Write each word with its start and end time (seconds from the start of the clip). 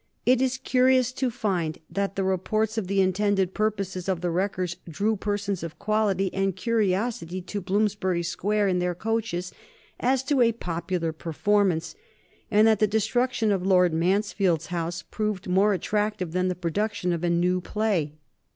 It 0.25 0.41
is 0.41 0.57
curious 0.57 1.11
to 1.11 1.29
find 1.29 1.77
that 1.87 2.15
the 2.15 2.23
reports 2.23 2.75
of 2.75 2.87
the 2.87 3.01
intended 3.01 3.53
purposes 3.53 4.09
of 4.09 4.21
the 4.21 4.31
wreckers 4.31 4.77
drew 4.89 5.15
persons 5.15 5.61
of 5.61 5.77
quality 5.77 6.33
and 6.33 6.55
curiosity 6.55 7.39
to 7.43 7.61
Bloomsbury 7.61 8.23
Square 8.23 8.69
in 8.69 8.79
their 8.79 8.95
coaches 8.95 9.51
as 9.99 10.23
to 10.23 10.41
a 10.41 10.53
popular 10.53 11.13
performance, 11.13 11.93
and 12.49 12.67
that 12.67 12.79
the 12.79 12.87
destruction 12.87 13.51
of 13.51 13.63
Lord 13.63 13.93
Mansfield's 13.93 14.65
house 14.73 15.03
proved 15.03 15.47
more 15.47 15.71
attractive 15.71 16.31
than 16.31 16.47
the 16.47 16.55
production 16.55 17.13
of 17.13 17.23
a 17.23 17.29
new 17.29 17.61
play. 17.61 18.13